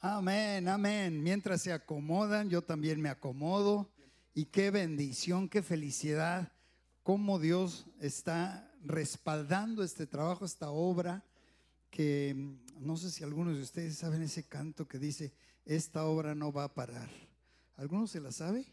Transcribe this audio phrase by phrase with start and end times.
[0.00, 1.22] Amén, amén.
[1.22, 3.90] Mientras se acomodan, yo también me acomodo.
[4.34, 6.52] Y qué bendición, qué felicidad,
[7.02, 11.24] cómo Dios está respaldando este trabajo, esta obra,
[11.90, 15.32] que mm, no sé si algunos de ustedes saben ese canto que dice,
[15.64, 17.08] esta obra no va a parar.
[17.76, 18.66] ¿Alguno se la sabe?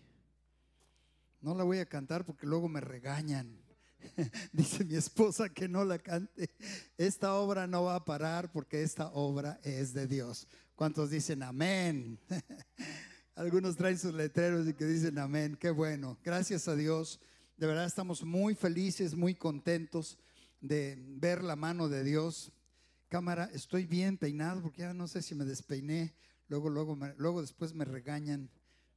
[1.42, 3.67] No la voy a cantar porque luego me regañan.
[4.52, 6.50] Dice mi esposa que no la cante.
[6.98, 10.48] Esta obra no va a parar porque esta obra es de Dios.
[10.76, 12.20] ¿Cuántos dicen amén?
[13.36, 15.58] Algunos traen sus letreros y que dicen amén.
[15.60, 16.18] Qué bueno.
[16.24, 17.20] Gracias a Dios.
[17.56, 20.18] De verdad estamos muy felices, muy contentos
[20.62, 22.52] de ver la mano de Dios.
[23.10, 26.14] Cámara, estoy bien peinado porque ya no sé si me despeiné.
[26.48, 28.50] Luego, luego, luego después me regañan.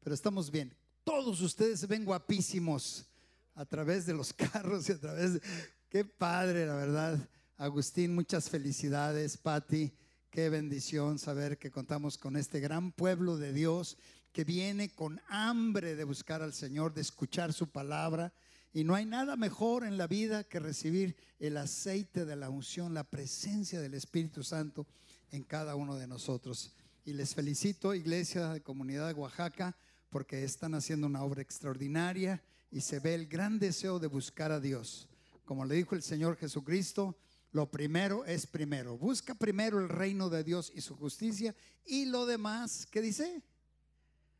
[0.02, 0.74] Pero estamos bien.
[1.04, 3.09] Todos ustedes ven guapísimos
[3.54, 5.40] a través de los carros y a través de...
[5.88, 7.18] Qué padre, la verdad.
[7.56, 9.36] Agustín, muchas felicidades.
[9.36, 9.92] Patti,
[10.30, 13.98] qué bendición saber que contamos con este gran pueblo de Dios
[14.32, 18.32] que viene con hambre de buscar al Señor, de escuchar su palabra.
[18.72, 22.94] Y no hay nada mejor en la vida que recibir el aceite de la unción,
[22.94, 24.86] la presencia del Espíritu Santo
[25.32, 26.72] en cada uno de nosotros.
[27.04, 29.76] Y les felicito, Iglesia de Comunidad de Oaxaca,
[30.08, 34.60] porque están haciendo una obra extraordinaria y se ve el gran deseo de buscar a
[34.60, 35.08] Dios.
[35.44, 37.16] Como le dijo el Señor Jesucristo,
[37.52, 38.96] lo primero es primero.
[38.96, 41.54] Busca primero el reino de Dios y su justicia
[41.84, 43.42] y lo demás, ¿qué dice?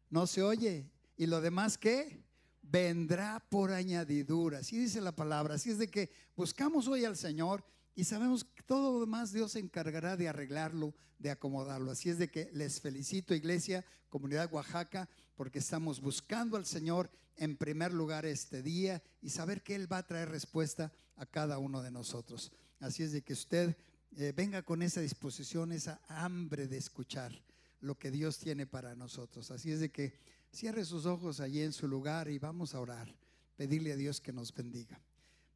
[0.08, 0.90] No se oye.
[1.16, 2.22] ¿Y lo demás qué?
[2.62, 4.58] Vendrá por añadidura.
[4.58, 5.54] Así dice la palabra.
[5.54, 7.64] Así es de que buscamos hoy al Señor
[7.94, 11.90] y sabemos que todo lo demás Dios se encargará de arreglarlo, de acomodarlo.
[11.90, 15.08] Así es de que les felicito, Iglesia, Comunidad Oaxaca,
[15.40, 19.96] porque estamos buscando al Señor en primer lugar este día y saber que Él va
[19.96, 22.52] a traer respuesta a cada uno de nosotros.
[22.78, 23.74] Así es de que usted
[24.18, 27.32] eh, venga con esa disposición, esa hambre de escuchar
[27.80, 29.50] lo que Dios tiene para nosotros.
[29.50, 30.12] Así es de que
[30.52, 33.10] cierre sus ojos allí en su lugar y vamos a orar,
[33.56, 35.00] pedirle a Dios que nos bendiga.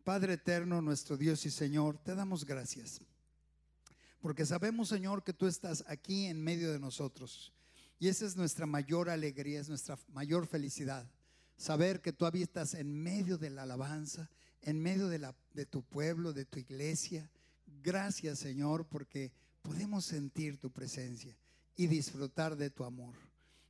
[0.03, 3.03] Padre eterno, nuestro Dios y Señor, te damos gracias.
[4.23, 7.53] Porque sabemos, Señor, que tú estás aquí en medio de nosotros.
[8.05, 11.11] Y esa es nuestra mayor alegría, es nuestra mayor felicidad.
[11.57, 14.29] Saber que tú habitas en medio de la alabanza,
[14.61, 17.31] en medio de, de tu pueblo, de tu iglesia.
[17.83, 19.33] Gracias, Señor, porque
[19.63, 21.35] podemos sentir tu presencia
[21.77, 23.15] y disfrutar de tu amor.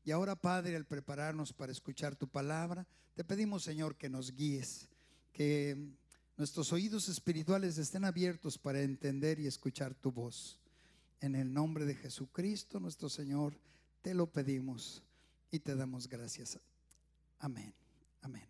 [0.03, 4.89] Y ahora, Padre, al prepararnos para escuchar tu palabra, te pedimos, Señor, que nos guíes,
[5.33, 5.79] que
[6.37, 10.59] nuestros oídos espirituales estén abiertos para entender y escuchar tu voz.
[11.21, 13.57] En el nombre de Jesucristo nuestro Señor,
[14.05, 15.03] te lo pedimos
[15.51, 16.61] y te damos gracias.
[17.39, 17.73] Amén.
[18.21, 18.47] Amén.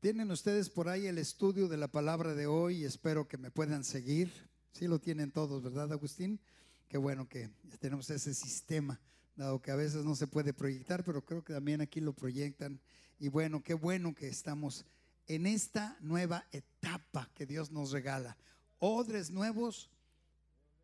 [0.00, 3.84] Tienen ustedes por ahí el estudio de la palabra de hoy espero que me puedan
[3.84, 4.32] seguir.
[4.72, 6.40] Sí lo tienen todos, ¿verdad, Agustín?
[6.88, 7.50] Qué bueno que
[7.80, 8.98] tenemos ese sistema,
[9.36, 12.80] dado que a veces no se puede proyectar, pero creo que también aquí lo proyectan.
[13.18, 14.86] Y bueno, qué bueno que estamos
[15.26, 18.38] en esta nueva etapa que Dios nos regala.
[18.78, 19.90] Odres nuevos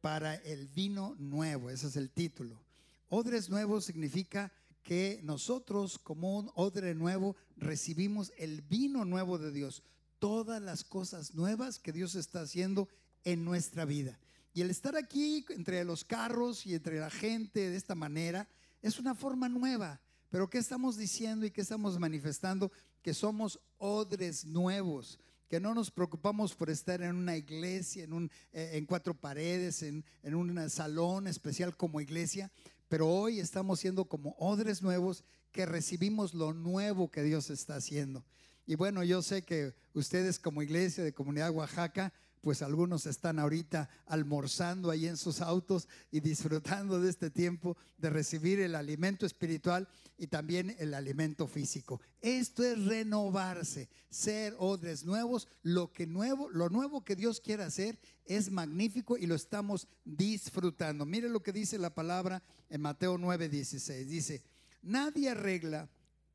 [0.03, 2.66] para el vino nuevo, ese es el título.
[3.09, 4.53] Odres nuevos significa
[4.83, 9.83] que nosotros como un odre nuevo recibimos el vino nuevo de Dios,
[10.19, 12.89] todas las cosas nuevas que Dios está haciendo
[13.25, 14.19] en nuestra vida.
[14.55, 18.49] Y el estar aquí entre los carros y entre la gente de esta manera
[18.81, 20.00] es una forma nueva.
[20.31, 22.72] Pero ¿qué estamos diciendo y qué estamos manifestando?
[23.03, 25.19] Que somos odres nuevos,
[25.49, 29.83] que no nos preocupamos por estar en una iglesia, en, un, eh, en cuatro paredes,
[29.83, 32.50] en, en un salón especial como iglesia,
[32.88, 38.24] pero hoy estamos siendo como odres nuevos que recibimos lo nuevo que Dios está haciendo.
[38.66, 43.88] Y bueno, yo sé que ustedes como iglesia de Comunidad Oaxaca, pues algunos están ahorita
[44.06, 49.88] almorzando ahí en sus autos y disfrutando de este tiempo de recibir el alimento espiritual
[50.16, 52.00] y también el alimento físico.
[52.20, 55.48] Esto es renovarse, ser odres nuevos.
[55.62, 61.04] Lo que nuevo, lo nuevo que Dios quiere hacer es magnífico y lo estamos disfrutando.
[61.04, 64.04] Mire lo que dice la palabra en Mateo 9:16.
[64.06, 64.42] Dice,
[64.82, 65.89] nadie arregla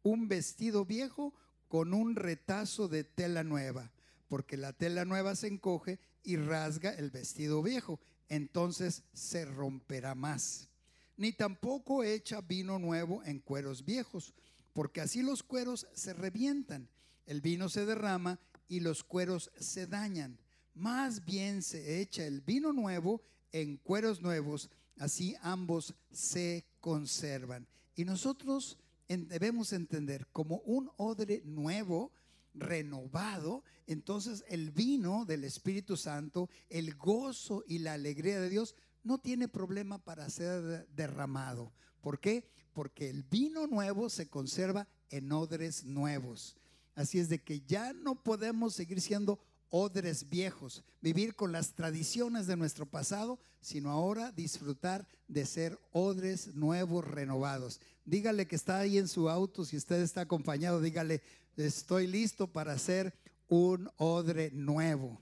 [0.04, 1.34] un vestido viejo
[1.68, 3.92] con un retazo de tela nueva
[4.32, 8.00] porque la tela nueva se encoge y rasga el vestido viejo,
[8.30, 10.70] entonces se romperá más.
[11.18, 14.34] Ni tampoco echa vino nuevo en cueros viejos,
[14.72, 16.88] porque así los cueros se revientan,
[17.26, 18.40] el vino se derrama
[18.70, 20.40] y los cueros se dañan.
[20.76, 27.68] Más bien se echa el vino nuevo en cueros nuevos, así ambos se conservan.
[27.96, 28.78] Y nosotros
[29.10, 32.14] debemos entender como un odre nuevo,
[32.54, 39.18] renovado, entonces el vino del Espíritu Santo, el gozo y la alegría de Dios no
[39.20, 41.74] tiene problema para ser derramado.
[42.02, 42.50] ¿Por qué?
[42.74, 46.56] Porque el vino nuevo se conserva en odres nuevos.
[46.96, 49.40] Así es de que ya no podemos seguir siendo
[49.72, 56.54] odres viejos, vivir con las tradiciones de nuestro pasado, sino ahora disfrutar de ser odres
[56.54, 57.80] nuevos, renovados.
[58.06, 61.22] Dígale que está ahí en su auto, si usted está acompañado, dígale,
[61.58, 63.14] estoy listo para ser
[63.48, 65.20] un odre nuevo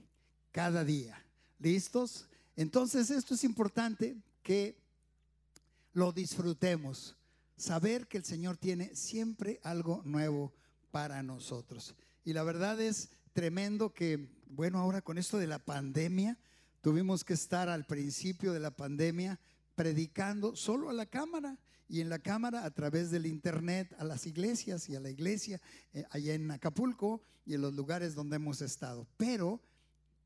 [0.52, 1.24] cada día.
[1.58, 2.26] ¿Listos?
[2.56, 4.76] Entonces esto es importante que
[5.92, 7.16] lo disfrutemos,
[7.56, 10.52] saber que el Señor tiene siempre algo nuevo
[10.90, 11.94] para nosotros.
[12.24, 16.38] Y la verdad es tremendo que, bueno, ahora con esto de la pandemia,
[16.80, 19.38] tuvimos que estar al principio de la pandemia
[19.74, 21.58] predicando solo a la cámara
[21.88, 25.60] y en la cámara a través del internet a las iglesias y a la iglesia
[25.92, 29.06] eh, allá en Acapulco y en los lugares donde hemos estado.
[29.16, 29.60] Pero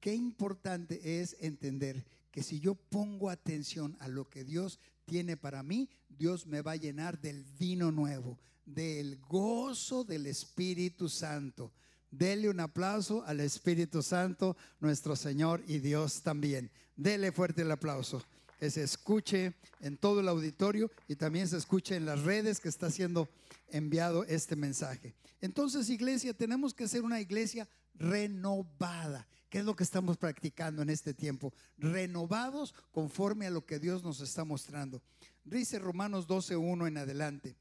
[0.01, 5.63] qué importante es entender que si yo pongo atención a lo que Dios tiene para
[5.63, 11.73] mí, Dios me va a llenar del vino nuevo, del gozo del Espíritu Santo.
[12.17, 16.71] Dele un aplauso al Espíritu Santo, nuestro Señor y Dios también.
[16.97, 18.23] Dele fuerte el aplauso.
[18.59, 22.69] Que se escuche en todo el auditorio y también se escuche en las redes que
[22.69, 23.29] está siendo
[23.69, 25.15] enviado este mensaje.
[25.41, 29.27] Entonces, iglesia, tenemos que ser una iglesia renovada.
[29.51, 31.53] ¿Qué es lo que estamos practicando en este tiempo?
[31.77, 35.03] Renovados conforme a lo que Dios nos está mostrando.
[35.45, 37.57] Dice Romanos 12.1 en adelante.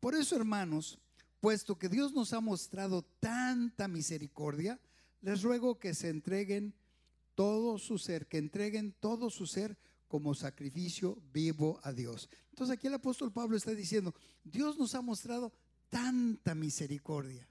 [0.00, 0.98] Por eso, hermanos,
[1.40, 4.80] puesto que Dios nos ha mostrado tanta misericordia,
[5.20, 6.74] les ruego que se entreguen
[7.34, 12.28] todo su ser, que entreguen todo su ser como sacrificio vivo a Dios.
[12.50, 15.52] Entonces aquí el apóstol Pablo está diciendo, Dios nos ha mostrado
[15.88, 17.48] tanta misericordia,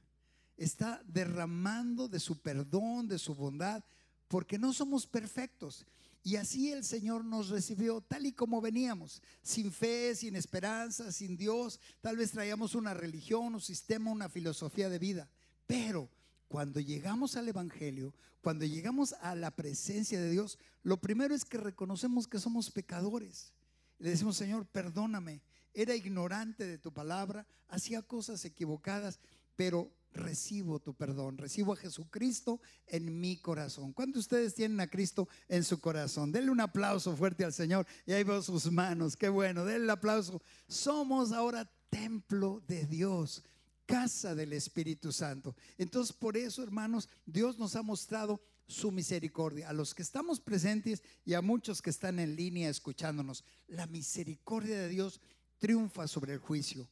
[0.58, 3.84] está derramando de su perdón, de su bondad,
[4.28, 5.86] porque no somos perfectos.
[6.28, 11.38] Y así el Señor nos recibió tal y como veníamos, sin fe, sin esperanza, sin
[11.38, 11.80] Dios.
[12.02, 15.30] Tal vez traíamos una religión, un sistema, una filosofía de vida.
[15.68, 16.10] Pero
[16.50, 21.60] cuando llegamos al Evangelio, cuando llegamos a la presencia de Dios, lo primero es que
[21.60, 23.54] reconocemos que somos pecadores.
[23.98, 25.42] Le decimos, Señor, perdóname,
[25.74, 29.22] era ignorante de tu palabra, hacía cosas equivocadas,
[29.56, 33.94] pero recibo tu perdón, recibo a Jesucristo en mi corazón.
[33.94, 36.32] ¿Cuántos de ustedes tienen a Cristo en su corazón?
[36.32, 39.90] Denle un aplauso fuerte al Señor y ahí veo sus manos, qué bueno, denle el
[39.90, 40.42] aplauso.
[40.68, 43.44] Somos ahora templo de Dios,
[43.86, 45.56] casa del Espíritu Santo.
[45.78, 49.70] Entonces, por eso, hermanos, Dios nos ha mostrado su misericordia.
[49.70, 54.78] A los que estamos presentes y a muchos que están en línea escuchándonos, la misericordia
[54.82, 55.22] de Dios
[55.58, 56.88] triunfa sobre el juicio.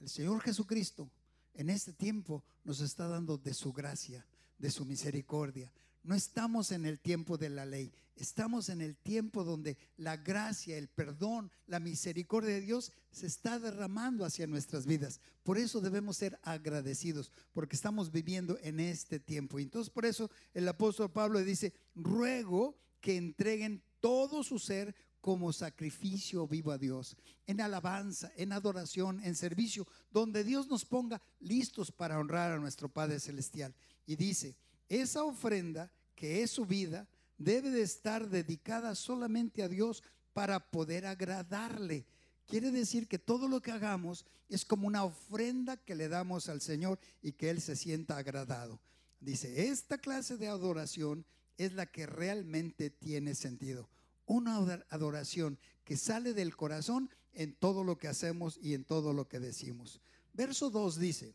[0.00, 1.10] El Señor Jesucristo
[1.56, 4.26] en este tiempo nos está dando de su gracia,
[4.58, 5.72] de su misericordia.
[6.02, 10.78] No estamos en el tiempo de la ley, estamos en el tiempo donde la gracia,
[10.78, 15.20] el perdón, la misericordia de Dios se está derramando hacia nuestras vidas.
[15.42, 19.58] Por eso debemos ser agradecidos, porque estamos viviendo en este tiempo.
[19.58, 24.94] Y entonces por eso el apóstol Pablo dice, ruego que entreguen todo su ser
[25.26, 27.16] como sacrificio vivo a Dios,
[27.48, 32.88] en alabanza, en adoración, en servicio, donde Dios nos ponga listos para honrar a nuestro
[32.88, 33.74] Padre Celestial.
[34.06, 34.54] Y dice,
[34.88, 37.08] esa ofrenda que es su vida
[37.38, 42.06] debe de estar dedicada solamente a Dios para poder agradarle.
[42.46, 46.60] Quiere decir que todo lo que hagamos es como una ofrenda que le damos al
[46.60, 48.80] Señor y que Él se sienta agradado.
[49.18, 51.26] Dice, esta clase de adoración
[51.58, 53.88] es la que realmente tiene sentido
[54.26, 54.56] una
[54.90, 59.40] adoración que sale del corazón en todo lo que hacemos y en todo lo que
[59.40, 60.00] decimos.
[60.32, 61.34] Verso 2 dice,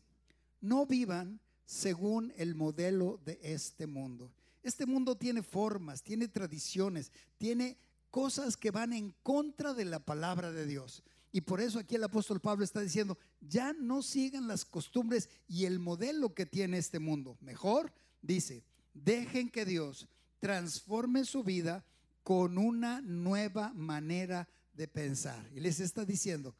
[0.60, 4.32] no vivan según el modelo de este mundo.
[4.62, 7.78] Este mundo tiene formas, tiene tradiciones, tiene
[8.10, 11.02] cosas que van en contra de la palabra de Dios.
[11.32, 15.64] Y por eso aquí el apóstol Pablo está diciendo, ya no sigan las costumbres y
[15.64, 17.38] el modelo que tiene este mundo.
[17.40, 20.06] Mejor, dice, dejen que Dios
[20.38, 21.84] transforme su vida
[22.22, 25.48] con una nueva manera de pensar.
[25.54, 26.54] Y les está diciendo,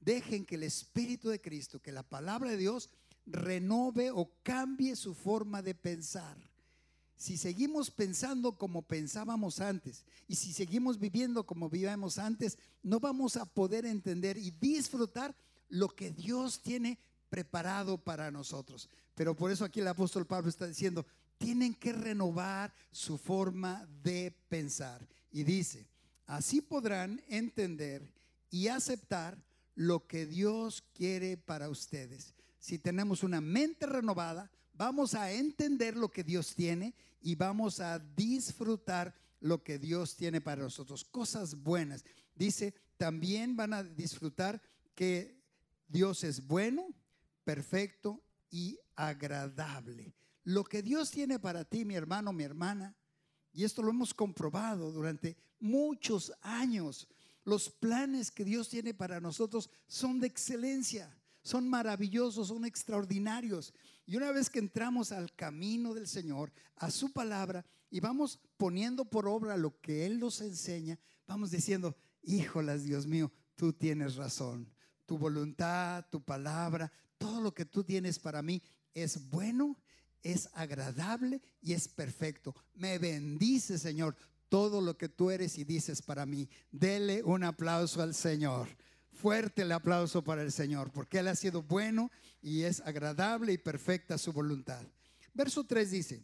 [0.00, 2.90] dejen que el Espíritu de Cristo, que la palabra de Dios,
[3.26, 6.36] renove o cambie su forma de pensar.
[7.16, 13.36] Si seguimos pensando como pensábamos antes y si seguimos viviendo como vivíamos antes, no vamos
[13.36, 15.34] a poder entender y disfrutar
[15.68, 16.98] lo que Dios tiene
[17.28, 18.88] preparado para nosotros.
[19.14, 21.04] Pero por eso aquí el apóstol Pablo está diciendo,
[21.38, 25.06] tienen que renovar su forma de pensar.
[25.30, 25.86] Y dice,
[26.26, 28.12] así podrán entender
[28.50, 29.42] y aceptar
[29.74, 32.34] lo que Dios quiere para ustedes.
[32.58, 37.98] Si tenemos una mente renovada, vamos a entender lo que Dios tiene y vamos a
[37.98, 42.04] disfrutar lo que Dios tiene para nosotros, cosas buenas.
[42.34, 44.60] Dice, también van a disfrutar
[44.94, 45.40] que
[45.86, 46.88] Dios es bueno,
[47.44, 50.12] perfecto y agradable.
[50.48, 52.96] Lo que Dios tiene para ti, mi hermano, mi hermana,
[53.52, 57.06] y esto lo hemos comprobado durante muchos años,
[57.44, 63.74] los planes que Dios tiene para nosotros son de excelencia, son maravillosos, son extraordinarios.
[64.06, 69.04] Y una vez que entramos al camino del Señor, a su palabra, y vamos poniendo
[69.04, 74.72] por obra lo que Él nos enseña, vamos diciendo, híjolas, Dios mío, tú tienes razón.
[75.04, 78.62] Tu voluntad, tu palabra, todo lo que tú tienes para mí
[78.94, 79.76] es bueno,
[80.22, 82.54] es agradable y es perfecto.
[82.74, 84.16] Me bendice, Señor,
[84.48, 86.48] todo lo que tú eres y dices para mí.
[86.70, 88.68] Dele un aplauso al Señor.
[89.12, 92.10] Fuerte el aplauso para el Señor, porque Él ha sido bueno
[92.40, 94.82] y es agradable y perfecta su voluntad.
[95.34, 96.22] Verso 3 dice,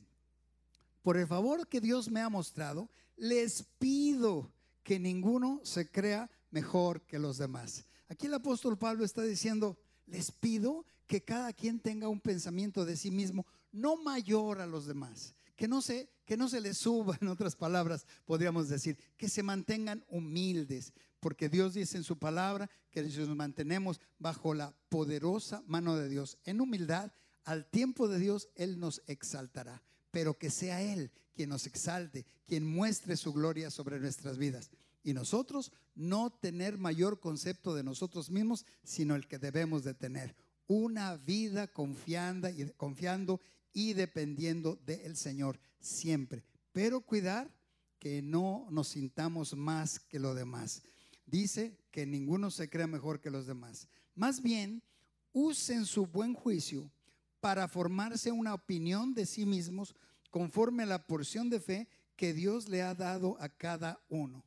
[1.02, 7.02] por el favor que Dios me ha mostrado, les pido que ninguno se crea mejor
[7.02, 7.84] que los demás.
[8.08, 12.96] Aquí el apóstol Pablo está diciendo, les pido que cada quien tenga un pensamiento de
[12.96, 17.18] sí mismo no mayor a los demás, que no se que no se les suba,
[17.20, 22.70] en otras palabras, podríamos decir, que se mantengan humildes, porque Dios dice en su palabra
[22.90, 27.12] que si nos mantenemos bajo la poderosa mano de Dios en humildad,
[27.44, 32.64] al tiempo de Dios Él nos exaltará, pero que sea Él quien nos exalte, quien
[32.64, 34.70] muestre su gloria sobre nuestras vidas.
[35.02, 40.34] Y nosotros no tener mayor concepto de nosotros mismos, sino el que debemos de tener.
[40.66, 43.40] Una vida confiando y, confiando
[43.74, 46.44] y dependiendo del Señor siempre.
[46.72, 47.52] Pero cuidar
[47.98, 50.82] que no nos sintamos más que lo demás.
[51.26, 53.88] Dice que ninguno se crea mejor que los demás.
[54.14, 54.82] Más bien,
[55.32, 56.90] usen su buen juicio
[57.40, 59.94] para formarse una opinión de sí mismos
[60.30, 64.44] conforme a la porción de fe que Dios le ha dado a cada uno.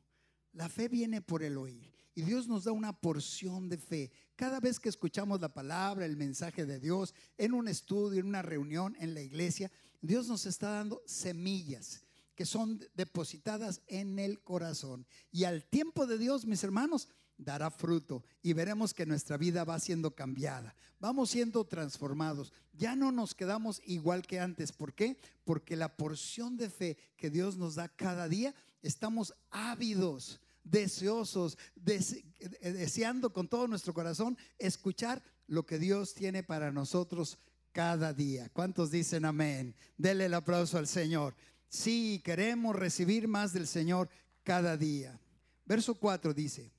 [0.52, 4.10] La fe viene por el oír y Dios nos da una porción de fe.
[4.34, 8.42] Cada vez que escuchamos la palabra, el mensaje de Dios, en un estudio, en una
[8.42, 9.70] reunión, en la iglesia,
[10.00, 12.02] Dios nos está dando semillas
[12.34, 15.06] que son depositadas en el corazón.
[15.30, 19.78] Y al tiempo de Dios, mis hermanos, dará fruto y veremos que nuestra vida va
[19.78, 20.74] siendo cambiada.
[20.98, 22.52] Vamos siendo transformados.
[22.72, 24.72] Ya no nos quedamos igual que antes.
[24.72, 25.20] ¿Por qué?
[25.44, 33.32] Porque la porción de fe que Dios nos da cada día, estamos ávidos, deseosos, deseando
[33.32, 37.38] con todo nuestro corazón escuchar lo que Dios tiene para nosotros
[37.72, 38.50] cada día.
[38.52, 39.74] ¿Cuántos dicen amén?
[39.96, 41.34] Dele el aplauso al Señor.
[41.68, 44.08] Sí, queremos recibir más del Señor
[44.42, 45.20] cada día.
[45.64, 46.72] Verso 4 dice,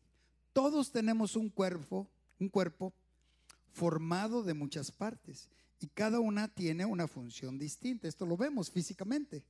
[0.54, 2.94] todos tenemos un cuerpo, un cuerpo
[3.72, 5.48] formado de muchas partes
[5.80, 8.08] y cada una tiene una función distinta.
[8.08, 9.44] Esto lo vemos físicamente.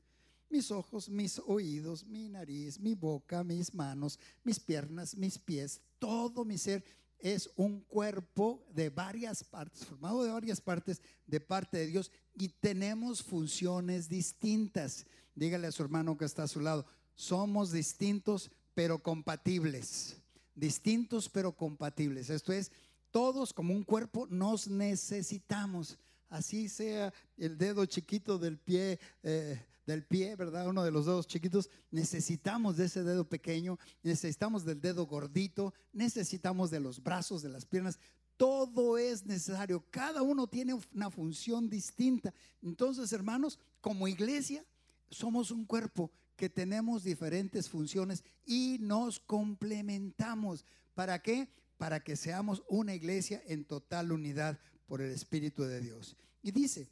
[0.50, 6.44] Mis ojos, mis oídos, mi nariz, mi boca, mis manos, mis piernas, mis pies, todo
[6.44, 6.84] mi ser
[7.20, 12.48] es un cuerpo de varias partes, formado de varias partes de parte de Dios y
[12.48, 15.06] tenemos funciones distintas.
[15.36, 20.16] Dígale a su hermano que está a su lado, somos distintos pero compatibles
[20.60, 22.30] distintos pero compatibles.
[22.30, 22.72] Esto es,
[23.12, 25.98] todos como un cuerpo nos necesitamos.
[26.30, 30.68] Así sea el dedo chiquito del pie, eh, del pie, ¿verdad?
[30.68, 31.70] Uno de los dedos chiquitos.
[31.90, 37.66] Necesitamos de ese dedo pequeño, necesitamos del dedo gordito, necesitamos de los brazos, de las
[37.66, 38.00] piernas.
[38.38, 39.84] Todo es necesario.
[39.90, 42.34] Cada uno tiene una función distinta.
[42.62, 44.64] Entonces, hermanos, como iglesia,
[45.10, 50.64] somos un cuerpo que tenemos diferentes funciones y nos complementamos.
[50.94, 51.50] ¿Para qué?
[51.78, 54.60] Para que seamos una iglesia en total unidad
[54.90, 56.18] por el Espíritu de Dios.
[56.42, 56.90] Y dice,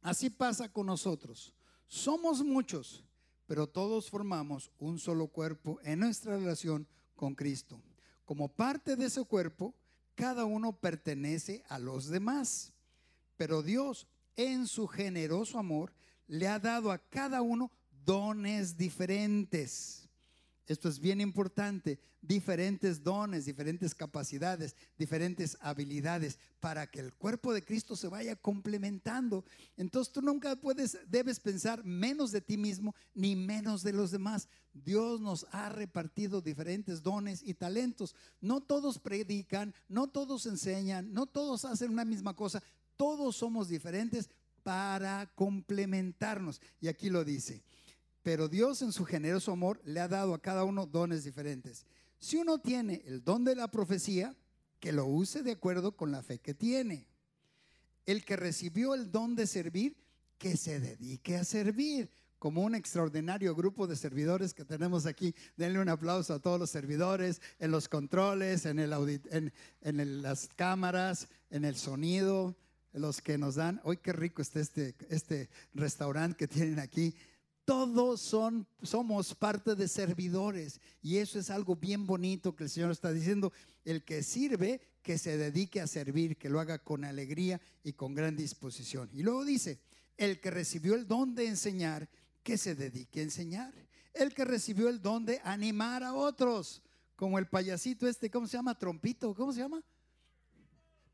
[0.00, 1.52] así pasa con nosotros.
[1.88, 3.04] Somos muchos,
[3.46, 7.82] pero todos formamos un solo cuerpo en nuestra relación con Cristo.
[8.24, 9.74] Como parte de ese cuerpo,
[10.14, 12.72] cada uno pertenece a los demás.
[13.36, 14.06] Pero Dios,
[14.36, 15.92] en su generoso amor,
[16.28, 17.72] le ha dado a cada uno
[18.04, 20.07] dones diferentes.
[20.68, 27.64] Esto es bien importante, diferentes dones, diferentes capacidades, diferentes habilidades para que el cuerpo de
[27.64, 29.46] Cristo se vaya complementando.
[29.78, 34.46] Entonces tú nunca puedes, debes pensar menos de ti mismo ni menos de los demás.
[34.74, 38.14] Dios nos ha repartido diferentes dones y talentos.
[38.42, 42.62] No todos predican, no todos enseñan, no todos hacen una misma cosa.
[42.98, 44.28] Todos somos diferentes
[44.62, 46.60] para complementarnos.
[46.78, 47.62] Y aquí lo dice.
[48.28, 51.86] Pero Dios en su generoso amor le ha dado a cada uno dones diferentes.
[52.18, 54.36] Si uno tiene el don de la profecía,
[54.80, 57.08] que lo use de acuerdo con la fe que tiene.
[58.04, 59.96] El que recibió el don de servir,
[60.36, 65.34] que se dedique a servir como un extraordinario grupo de servidores que tenemos aquí.
[65.56, 68.76] Denle un aplauso a todos los servidores en los controles, en,
[70.22, 72.58] las cámaras, en el sonido,
[72.92, 73.80] los que nos dan.
[73.84, 77.14] Hoy qué rico está este, este restaurante que tienen aquí.
[77.68, 82.92] Todos son, somos parte de servidores y eso es algo bien bonito que el Señor
[82.92, 83.52] está diciendo.
[83.84, 88.14] El que sirve, que se dedique a servir, que lo haga con alegría y con
[88.14, 89.10] gran disposición.
[89.12, 89.80] Y luego dice,
[90.16, 92.08] el que recibió el don de enseñar,
[92.42, 93.74] que se dedique a enseñar.
[94.14, 96.80] El que recibió el don de animar a otros,
[97.16, 98.78] como el payasito este, ¿cómo se llama?
[98.78, 99.84] Trompito, ¿cómo se llama?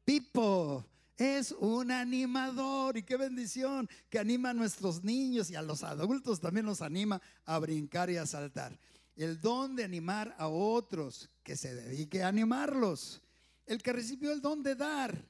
[0.05, 0.87] Pipo.
[1.17, 6.41] Es un animador y qué bendición que anima a nuestros niños y a los adultos
[6.41, 8.77] también los anima a brincar y a saltar.
[9.15, 13.23] El don de animar a otros, que se dedique a animarlos.
[13.65, 15.25] El que recibió el don de dar,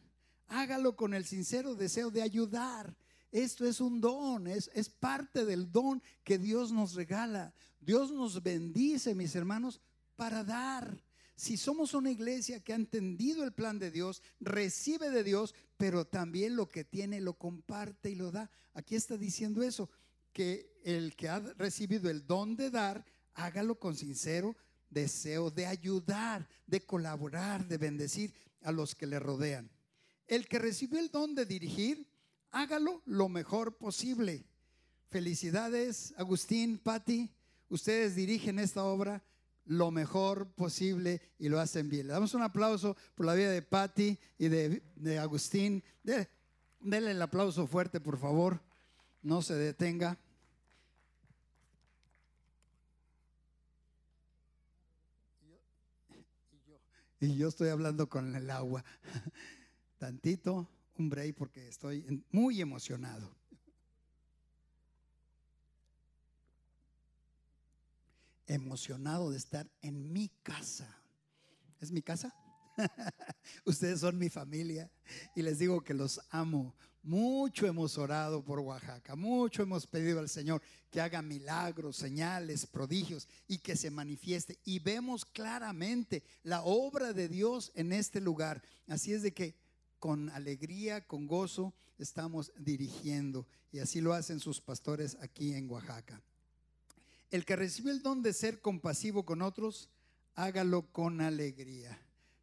[0.48, 2.96] hágalo con el sincero deseo de ayudar.
[3.30, 7.52] Esto es un don, es, es parte del don que Dios nos regala.
[7.78, 9.82] Dios nos bendice, mis hermanos,
[10.16, 11.03] para dar.
[11.36, 16.06] Si somos una iglesia que ha entendido el plan de Dios, recibe de Dios, pero
[16.06, 18.50] también lo que tiene lo comparte y lo da.
[18.72, 19.90] Aquí está diciendo eso,
[20.32, 24.56] que el que ha recibido el don de dar, hágalo con sincero
[24.94, 29.70] deseo de ayudar, de colaborar, de bendecir a los que le rodean.
[30.26, 32.08] El que recibió el don de dirigir,
[32.50, 34.46] hágalo lo mejor posible.
[35.10, 37.30] Felicidades, Agustín, Patti.
[37.68, 39.22] Ustedes dirigen esta obra
[39.66, 42.06] lo mejor posible y lo hacen bien.
[42.06, 45.82] Le damos un aplauso por la vida de Patti y de, Agustín.
[46.80, 48.60] denle el aplauso fuerte, por favor.
[49.22, 50.18] No se detenga.
[57.20, 58.84] Y yo estoy hablando con el agua.
[59.98, 60.68] Tantito
[60.98, 63.34] un break porque estoy muy emocionado.
[68.46, 70.98] Emocionado de estar en mi casa.
[71.80, 72.34] ¿Es mi casa?
[73.64, 74.90] Ustedes son mi familia
[75.34, 76.74] y les digo que los amo.
[77.02, 83.28] Mucho hemos orado por Oaxaca, mucho hemos pedido al Señor que haga milagros, señales, prodigios
[83.46, 84.58] y que se manifieste.
[84.64, 88.62] Y vemos claramente la obra de Dios en este lugar.
[88.88, 89.54] Así es de que
[89.98, 93.46] con alegría, con gozo, estamos dirigiendo.
[93.70, 96.22] Y así lo hacen sus pastores aquí en Oaxaca.
[97.34, 99.90] El que recibe el don de ser compasivo con otros,
[100.36, 102.00] hágalo con alegría.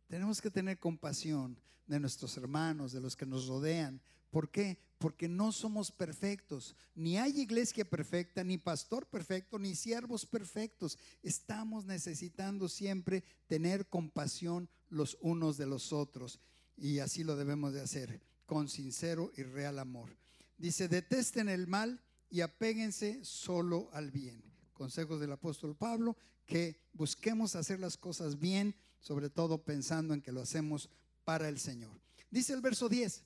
[0.09, 4.01] Tenemos que tener compasión de nuestros hermanos, de los que nos rodean.
[4.31, 4.77] ¿Por qué?
[4.97, 6.75] Porque no somos perfectos.
[6.93, 10.97] Ni hay iglesia perfecta, ni pastor perfecto, ni siervos perfectos.
[11.23, 16.41] Estamos necesitando siempre tener compasión los unos de los otros.
[16.75, 20.17] Y así lo debemos de hacer, con sincero y real amor.
[20.57, 24.50] Dice, detesten el mal y apéguense solo al bien.
[24.81, 30.31] Consejos del apóstol Pablo, que busquemos hacer las cosas bien, sobre todo pensando en que
[30.31, 30.89] lo hacemos
[31.23, 32.01] para el Señor.
[32.31, 33.23] Dice el verso 10,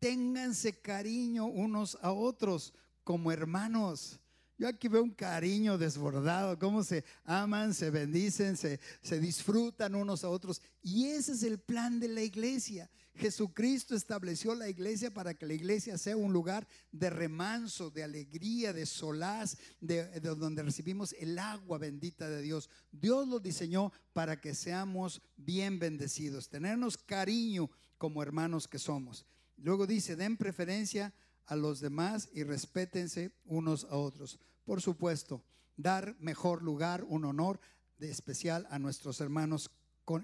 [0.00, 4.18] ténganse cariño unos a otros como hermanos.
[4.58, 10.24] Yo aquí veo un cariño desbordado, cómo se aman, se bendicen, se, se disfrutan unos
[10.24, 10.60] a otros.
[10.82, 12.90] Y ese es el plan de la iglesia.
[13.16, 18.72] Jesucristo estableció la iglesia para que la iglesia sea un lugar de remanso, de alegría,
[18.72, 22.68] de solaz, de, de, donde recibimos el agua bendita de Dios.
[22.92, 29.26] Dios lo diseñó para que seamos bien bendecidos, tenernos cariño como hermanos que somos.
[29.56, 31.14] Luego dice, den preferencia
[31.46, 34.38] a los demás y respétense unos a otros.
[34.64, 35.42] Por supuesto,
[35.76, 37.60] dar mejor lugar, un honor
[37.98, 39.70] de especial a nuestros hermanos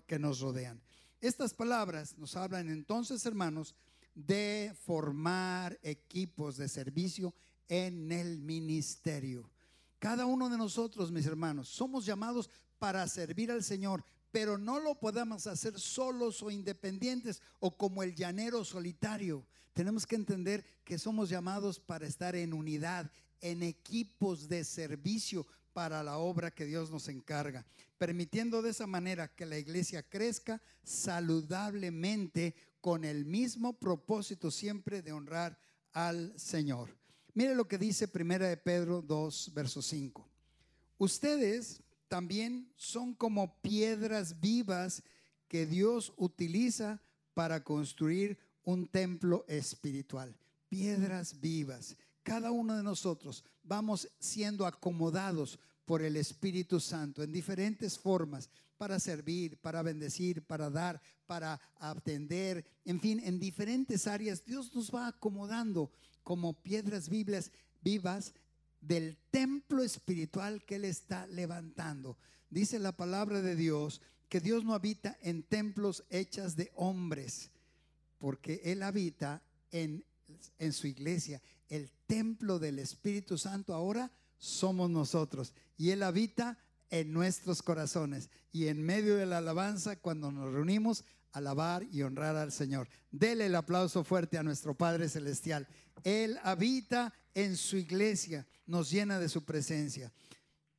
[0.07, 0.83] que nos rodean.
[1.23, 3.77] Estas palabras nos hablan entonces, hermanos,
[4.13, 7.33] de formar equipos de servicio
[7.69, 9.49] en el ministerio.
[10.01, 14.99] Cada uno de nosotros, mis hermanos, somos llamados para servir al Señor, pero no lo
[14.99, 19.47] podemos hacer solos o independientes o como el llanero solitario.
[19.75, 23.09] Tenemos que entender que somos llamados para estar en unidad,
[23.41, 27.65] en equipos de servicio para la obra que Dios nos encarga,
[27.99, 35.13] permitiendo de esa manera que la iglesia crezca saludablemente con el mismo propósito siempre de
[35.13, 35.59] honrar
[35.93, 36.97] al Señor.
[37.35, 40.29] Mire lo que dice Primera de Pedro 2, verso 5.
[40.99, 45.03] Ustedes también son como piedras vivas
[45.49, 47.01] que Dios utiliza
[47.35, 50.37] para construir un templo espiritual.
[50.69, 51.97] Piedras vivas.
[52.23, 58.99] Cada uno de nosotros vamos siendo acomodados por el Espíritu Santo en diferentes formas para
[58.99, 64.45] servir, para bendecir, para dar, para atender, en fin, en diferentes áreas.
[64.45, 65.91] Dios nos va acomodando
[66.23, 68.35] como piedras vivas
[68.81, 72.19] del templo espiritual que Él está levantando.
[72.51, 77.51] Dice la palabra de Dios que Dios no habita en templos hechas de hombres,
[78.19, 80.05] porque Él habita en,
[80.59, 81.41] en su iglesia.
[81.69, 86.59] El templo del Espíritu Santo ahora somos nosotros y Él habita
[86.91, 88.31] en nuestros corazones.
[88.53, 92.89] Y en medio de la alabanza, cuando nos reunimos, alabar y honrar al Señor.
[93.11, 95.67] Dele el aplauso fuerte a nuestro Padre Celestial.
[96.05, 100.13] Él habita en su iglesia, nos llena de su presencia.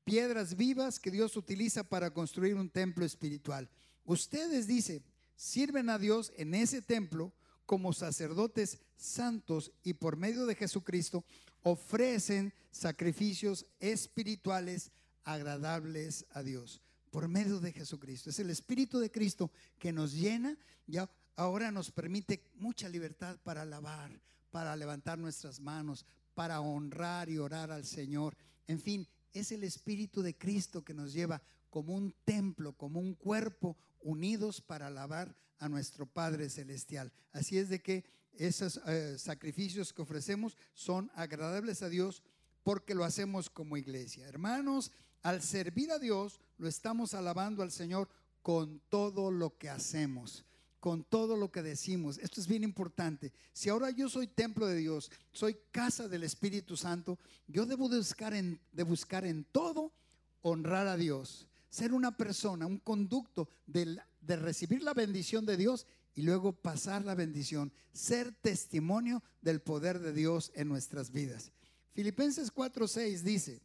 [0.04, 3.70] Piedras vivas que Dios utiliza para construir un templo espiritual.
[4.06, 5.02] Ustedes, dice,
[5.36, 7.34] sirven a Dios en ese templo
[7.66, 11.24] como sacerdotes santos y por medio de Jesucristo
[11.64, 14.92] ofrecen sacrificios espirituales
[15.24, 16.82] agradables a Dios
[17.14, 18.32] por medio de Jesucristo.
[18.32, 20.98] Es el Espíritu de Cristo que nos llena y
[21.36, 27.72] ahora nos permite mucha libertad para alabar, para levantar nuestras manos, para honrar y orar
[27.72, 28.36] al Señor.
[28.68, 33.14] En fin, es el Espíritu de Cristo que nos lleva como un templo, como un
[33.14, 37.12] cuerpo, unidos para alabar a nuestro Padre Celestial.
[37.32, 42.24] Así es de que esos eh, sacrificios que ofrecemos son agradables a Dios
[42.64, 44.28] porque lo hacemos como iglesia.
[44.28, 48.10] Hermanos, al servir a Dios, lo estamos alabando al Señor
[48.42, 50.46] con todo lo que hacemos,
[50.80, 52.18] con todo lo que decimos.
[52.18, 53.32] Esto es bien importante.
[53.54, 57.98] Si ahora yo soy templo de Dios, soy casa del Espíritu Santo, yo debo de
[57.98, 59.94] buscar de buscar en todo
[60.42, 66.22] honrar a Dios, ser una persona, un conducto de, recibir la bendición de Dios y
[66.22, 71.52] luego pasar la bendición, ser testimonio del poder de Dios en nuestras vidas.
[71.96, 73.60] Filipenses 4:6 dice,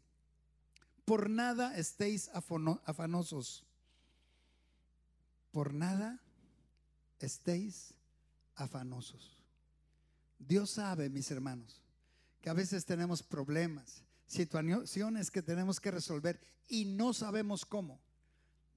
[1.05, 3.67] por nada estéis afanosos.
[5.51, 6.19] Por nada
[7.19, 7.93] estéis
[8.55, 9.39] afanosos.
[10.39, 11.83] Dios sabe, mis hermanos,
[12.41, 18.01] que a veces tenemos problemas, situaciones que tenemos que resolver y no sabemos cómo.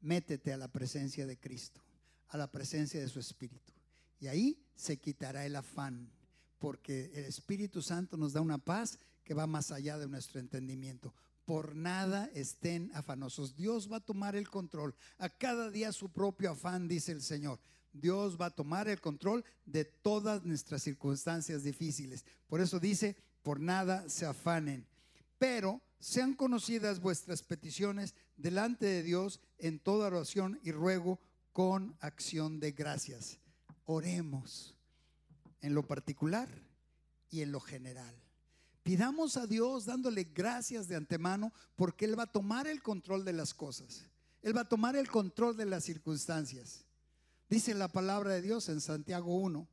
[0.02, 1.82] Métete a la presencia de Cristo,
[2.30, 3.72] a la presencia de su Espíritu.
[4.20, 6.12] Y ahí se quitará el afán,
[6.58, 11.14] porque el Espíritu Santo nos da una paz que va más allá de nuestro entendimiento
[11.46, 13.58] por nada estén afanosos.
[13.58, 14.96] Dios va a tomar el control.
[15.18, 17.60] A cada día su propio afán, dice el Señor.
[17.92, 22.26] Dios va a tomar el control de todas nuestras circunstancias difíciles.
[22.48, 24.88] Por eso dice, por nada se afanen.
[25.42, 31.20] Pero sean conocidas vuestras peticiones delante de Dios en toda oración y ruego
[31.52, 33.40] con acción de gracias.
[33.86, 34.78] Oremos
[35.62, 36.48] en lo particular
[37.32, 38.16] y en lo general.
[38.84, 43.34] Pidamos a Dios dándole gracias de antemano porque Él va a tomar el control de
[43.34, 44.06] las cosas.
[44.44, 46.86] Él va a tomar el control de las circunstancias.
[47.50, 49.68] Dice la palabra de Dios en Santiago 1,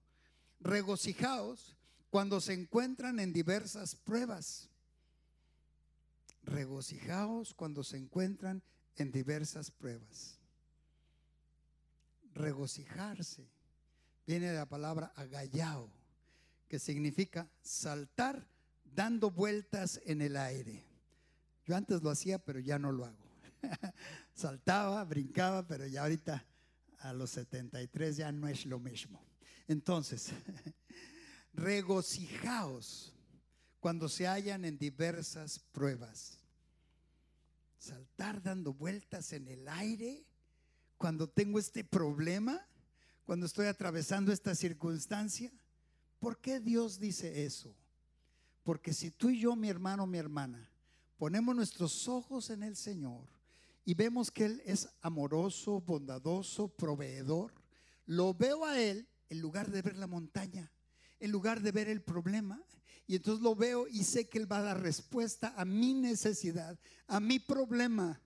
[0.61, 1.77] regocijaos
[2.09, 4.71] cuando se encuentran en diversas pruebas.
[6.49, 8.63] Regocijaos cuando se encuentran
[8.97, 10.39] en diversas pruebas.
[12.35, 13.47] Regocijarse
[14.27, 15.91] viene de la palabra agallao,
[16.69, 18.47] que significa saltar
[18.85, 20.83] dando vueltas en el aire.
[21.67, 23.29] Yo antes lo hacía, pero ya no lo hago.
[24.35, 26.45] Saltaba, brincaba, pero ya ahorita
[27.01, 29.23] a los 73 ya no es lo mismo.
[29.67, 30.31] Entonces,
[31.53, 33.13] regocijaos
[33.81, 36.38] cuando se hallan en diversas pruebas.
[37.79, 40.25] Saltar dando vueltas en el aire
[40.97, 42.67] cuando tengo este problema,
[43.25, 45.53] cuando estoy atravesando esta circunstancia.
[46.19, 47.75] ¿Por qué Dios dice eso?
[48.65, 50.69] Porque si tú y yo, mi hermano, mi hermana,
[51.17, 53.27] ponemos nuestros ojos en el Señor
[53.85, 57.55] y vemos que Él es amoroso, bondadoso, proveedor,
[58.07, 60.71] lo veo a Él en lugar de ver la montaña,
[61.21, 62.63] en lugar de ver el problema.
[63.09, 66.79] Y entonces lo veo y sé que Él va a dar respuesta a mi necesidad,
[67.07, 68.21] a mi problema.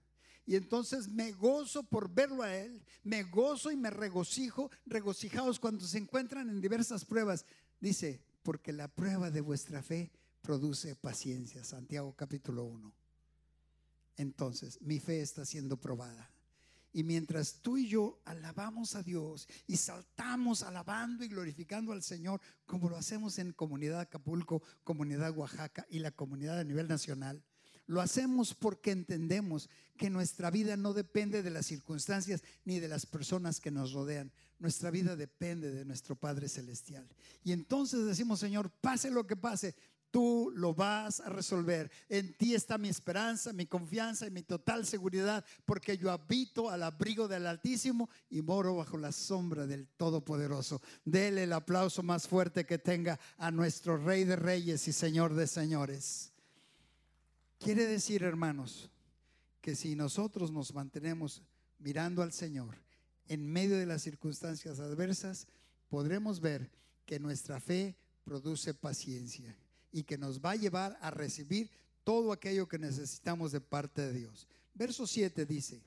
[0.45, 5.87] Y entonces me gozo por verlo a Él, me gozo y me regocijo, regocijados cuando
[5.87, 7.47] se encuentran en diversas pruebas.
[7.81, 11.63] Dice, porque la prueba de vuestra fe produce paciencia.
[11.63, 12.93] Santiago capítulo 1.
[14.17, 16.29] Entonces, mi fe está siendo probada.
[16.93, 22.41] Y mientras tú y yo alabamos a Dios y saltamos alabando y glorificando al Señor,
[22.67, 27.43] como lo hacemos en Comunidad Acapulco, Comunidad Oaxaca y la comunidad a nivel nacional,
[27.87, 33.07] lo hacemos porque entendemos que nuestra vida no depende de las circunstancias ni de las
[33.07, 34.33] personas que nos rodean.
[34.59, 37.09] Nuestra vida depende de nuestro Padre Celestial.
[37.43, 39.75] Y entonces decimos, Señor, pase lo que pase,
[40.13, 41.91] tú lo vas a resolver.
[42.09, 46.85] En ti está mi esperanza, mi confianza y mi total seguridad, porque yo habito al
[46.85, 50.81] abrigo del Altísimo y moro bajo la sombra del Todopoderoso.
[51.05, 55.47] Dele el aplauso más fuerte que tenga a nuestro Rey de Reyes y Señor de
[55.49, 56.33] Señores.
[57.59, 58.91] Quiere decir, hermanos,
[59.61, 61.43] que si nosotros nos mantenemos
[61.79, 62.77] mirando al Señor
[63.29, 65.47] en medio de las circunstancias adversas,
[65.89, 66.71] podremos ver
[67.07, 69.57] que nuestra fe produce paciencia
[69.93, 71.71] y que nos va a llevar a recibir
[72.05, 74.49] todo aquello que necesitamos de parte de Dios.
[74.75, 75.83] Verso 7 dice,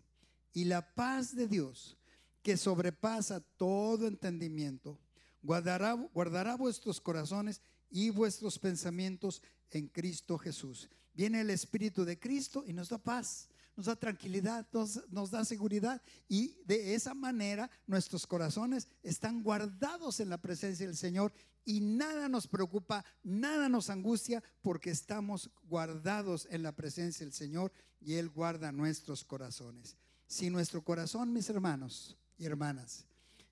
[0.54, 1.98] y la paz de Dios,
[2.42, 5.00] que sobrepasa todo entendimiento,
[5.42, 9.42] guardará, guardará vuestros corazones y vuestros pensamientos
[9.72, 10.90] en Cristo Jesús.
[11.14, 14.68] Viene el Espíritu de Cristo y nos da paz nos da tranquilidad,
[15.10, 20.96] nos, da seguridad y de esa manera nuestros corazones están guardados en la presencia del
[20.96, 21.34] Señor
[21.66, 27.72] y nada nos preocupa, nada nos angustia porque estamos guardados en la presencia del Señor
[28.00, 29.98] y Él guarda nuestros corazones.
[30.28, 33.06] Si nuestro corazón, mis hermanos y hermanas,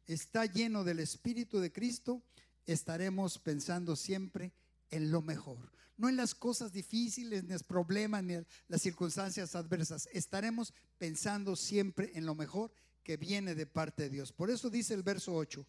[0.05, 2.23] está lleno del Espíritu de Cristo,
[2.65, 4.53] estaremos pensando siempre
[4.89, 8.33] en lo mejor no en las cosas difíciles, ni los problemas, ni
[8.67, 10.09] las circunstancias adversas.
[10.11, 14.33] Estaremos pensando siempre en lo mejor que viene de parte de Dios.
[14.33, 15.65] Por eso dice el verso 8,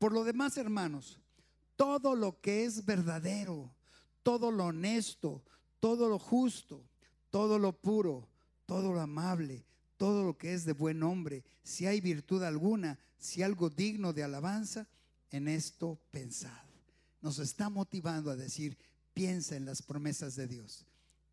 [0.00, 1.20] por lo demás, hermanos,
[1.76, 3.72] todo lo que es verdadero,
[4.24, 5.44] todo lo honesto,
[5.78, 6.82] todo lo justo,
[7.30, 8.28] todo lo puro,
[8.66, 9.64] todo lo amable,
[9.96, 14.24] todo lo que es de buen hombre, si hay virtud alguna, si algo digno de
[14.24, 14.88] alabanza,
[15.30, 16.64] en esto pensad.
[17.22, 18.76] Nos está motivando a decir,
[19.16, 20.84] piensa en las promesas de Dios.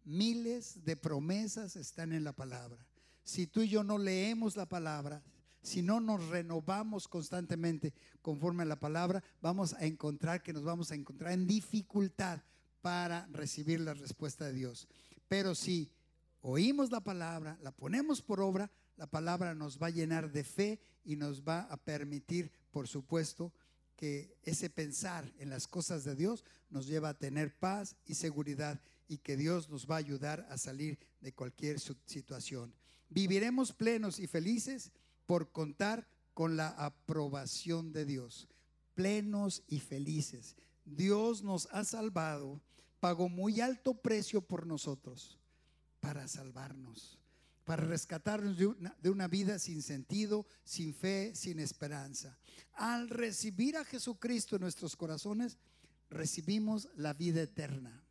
[0.06, 2.88] Miles de promesas están en la palabra.
[3.26, 5.22] Si tú y yo no leemos la palabra,
[5.62, 10.92] si no nos renovamos constantemente conforme a la palabra, vamos a encontrar que nos vamos
[10.92, 12.42] a encontrar en dificultad
[12.82, 14.88] para recibir la respuesta de Dios.
[15.28, 15.92] Pero si
[16.40, 20.80] oímos la palabra, la ponemos por obra, la palabra nos va a llenar de fe
[21.04, 23.52] y nos va a permitir, por supuesto,
[23.96, 28.82] que ese pensar en las cosas de Dios nos lleva a tener paz y seguridad
[29.08, 32.74] y que Dios nos va a ayudar a salir de cualquier situación.
[33.10, 34.92] Viviremos plenos y felices
[35.26, 38.48] por contar con la aprobación de Dios.
[38.96, 40.56] Plenos y felices.
[40.86, 42.62] Dios nos ha salvado,
[43.00, 45.40] pagó muy alto precio por nosotros
[46.00, 47.23] para salvarnos
[47.64, 52.38] para rescatarnos de una, vida sin sentido, sin fe, sin esperanza.
[52.74, 55.58] Al recibir a Jesucristo en nuestros corazones,
[56.10, 58.04] recibimos la vida eterna.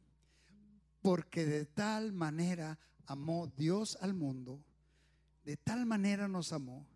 [1.03, 4.65] Porque de tal manera amó Dios al mundo,
[5.45, 6.87] de tal manera nos amó,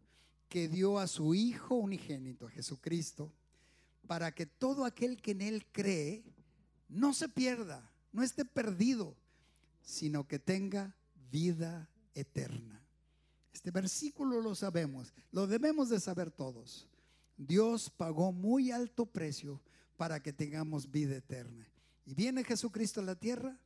[0.49, 3.33] que dio a su Hijo unigénito, a Jesucristo,
[4.07, 6.25] para que todo aquel que en Él cree
[6.89, 9.17] no se pierda, no esté perdido,
[9.83, 10.97] sino que tenga
[11.31, 11.96] vida eterna.
[13.53, 16.89] Este versículo lo sabemos, lo debemos de saber todos.
[17.37, 19.61] Dios pagó muy alto precio
[19.97, 21.69] para que tengamos vida eterna.
[22.07, 23.59] Y viene Jesucristo a la tierra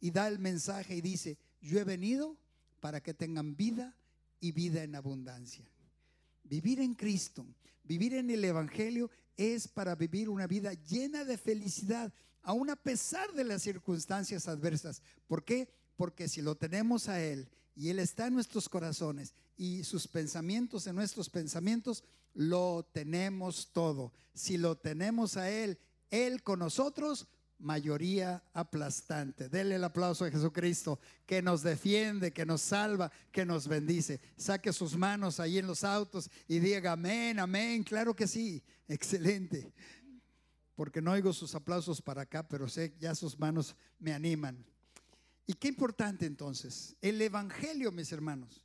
[0.00, 2.36] y da el mensaje y dice, yo he venido
[2.80, 3.96] para que tengan vida
[4.40, 5.64] y vida en abundancia.
[6.42, 7.46] Vivir en Cristo,
[7.84, 12.12] vivir en el Evangelio es para vivir una vida llena de felicidad,
[12.42, 15.02] aun a pesar de las circunstancias adversas.
[15.28, 15.68] ¿Por qué?
[15.96, 20.86] Porque si lo tenemos a Él y Él está en nuestros corazones y sus pensamientos
[20.86, 22.04] en nuestros pensamientos,
[22.34, 24.12] lo tenemos todo.
[24.34, 25.78] Si lo tenemos a Él,
[26.10, 29.48] Él con nosotros, mayoría aplastante.
[29.48, 34.20] Dele el aplauso a Jesucristo, que nos defiende, que nos salva, que nos bendice.
[34.36, 37.84] Saque sus manos ahí en los autos y diga amén, amén.
[37.84, 39.72] Claro que sí, excelente.
[40.74, 44.64] Porque no oigo sus aplausos para acá, pero sé ya sus manos me animan.
[45.46, 48.64] Y qué importante entonces, el Evangelio, mis hermanos,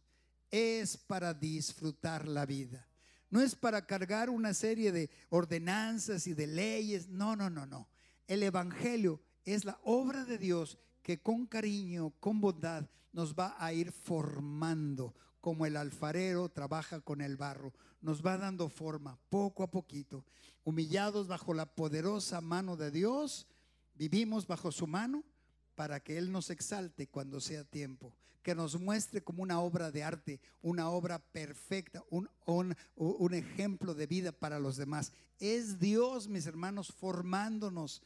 [0.51, 2.87] es para disfrutar la vida.
[3.29, 7.09] No es para cargar una serie de ordenanzas y de leyes.
[7.09, 7.89] No, no, no, no.
[8.27, 13.73] El Evangelio es la obra de Dios que con cariño, con bondad, nos va a
[13.73, 17.73] ir formando, como el alfarero trabaja con el barro.
[18.01, 20.25] Nos va dando forma poco a poquito.
[20.63, 23.47] Humillados bajo la poderosa mano de Dios,
[23.95, 25.23] vivimos bajo su mano
[25.77, 28.11] para que Él nos exalte cuando sea tiempo,
[28.41, 32.27] que nos muestre como una obra de arte, una obra perfecta, un,
[32.95, 35.13] un, ejemplo de vida para los demás.
[35.39, 38.01] Es Dios, mis hermanos, formándonos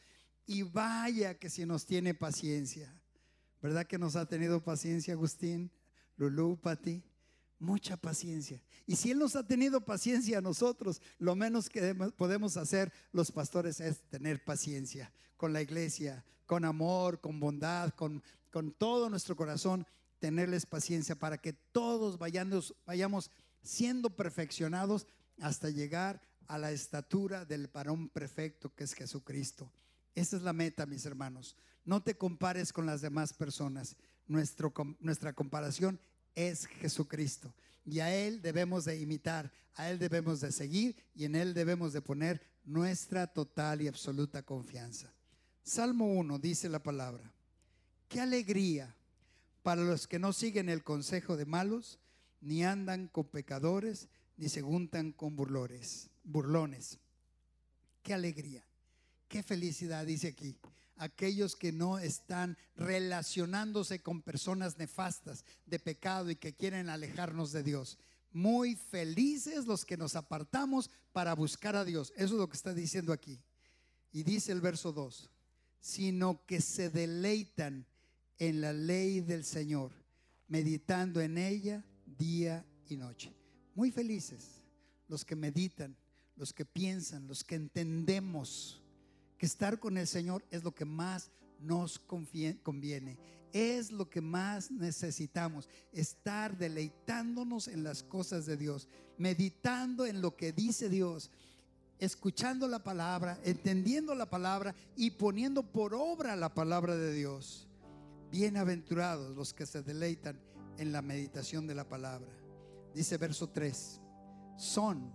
[0.45, 2.93] y vaya que si nos tiene paciencia.
[3.61, 5.71] ¿Verdad que nos ha tenido paciencia Agustín,
[6.17, 7.01] Lulú, Pati?
[7.61, 8.59] Mucha paciencia.
[8.87, 13.31] Y si Él nos ha tenido paciencia a nosotros, lo menos que podemos hacer los
[13.31, 19.35] pastores es tener paciencia con la iglesia, con amor, con bondad, con, con todo nuestro
[19.35, 19.85] corazón,
[20.17, 23.29] tenerles paciencia para que todos vayamos, vayamos
[23.61, 25.05] siendo perfeccionados
[25.39, 29.71] hasta llegar a la estatura del varón perfecto que es Jesucristo.
[30.15, 31.55] Esa es la meta, mis hermanos.
[31.85, 33.95] No te compares con las demás personas.
[34.25, 35.99] nuestro, nuestra comparación
[36.35, 37.53] es Jesucristo.
[37.85, 41.93] Y a Él debemos de imitar, a Él debemos de seguir y en Él debemos
[41.93, 45.11] de poner nuestra total y absoluta confianza.
[45.63, 47.31] Salmo 1 dice la palabra,
[48.07, 48.95] qué alegría
[49.63, 51.99] para los que no siguen el consejo de malos,
[52.41, 56.09] ni andan con pecadores, ni se juntan con burlones.
[58.01, 58.65] Qué alegría,
[59.27, 60.57] qué felicidad, dice aquí.
[61.01, 67.63] Aquellos que no están relacionándose con personas nefastas de pecado y que quieren alejarnos de
[67.63, 67.97] Dios.
[68.31, 72.13] Muy felices los que nos apartamos para buscar a Dios.
[72.15, 73.39] Eso es lo que está diciendo aquí.
[74.11, 75.31] Y dice el verso 2,
[75.79, 77.87] sino que se deleitan
[78.37, 79.91] en la ley del Señor,
[80.47, 83.33] meditando en ella día y noche.
[83.73, 84.61] Muy felices
[85.07, 85.97] los que meditan,
[86.35, 88.80] los que piensan, los que entendemos
[89.41, 93.17] que estar con el Señor es lo que más nos conviene,
[93.51, 100.37] es lo que más necesitamos, estar deleitándonos en las cosas de Dios, meditando en lo
[100.37, 101.31] que dice Dios,
[101.97, 107.67] escuchando la palabra, entendiendo la palabra y poniendo por obra la palabra de Dios.
[108.29, 110.39] Bienaventurados los que se deleitan
[110.77, 112.31] en la meditación de la palabra.
[112.93, 114.01] Dice verso 3,
[114.55, 115.11] son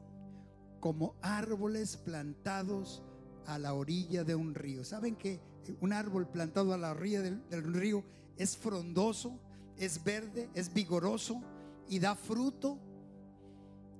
[0.81, 3.05] como árboles plantados
[3.47, 4.85] a la orilla de un río.
[4.85, 5.41] ¿Saben que
[5.81, 8.05] un árbol plantado a la orilla del, río
[8.37, 9.39] es frondoso,
[9.77, 11.43] es verde, es vigoroso
[11.89, 12.79] y da fruto?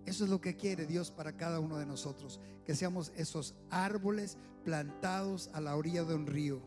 [0.05, 4.39] Eso es lo que quiere Dios para cada uno de nosotros, que seamos esos árboles
[4.65, 6.61] plantados a la orilla de un río,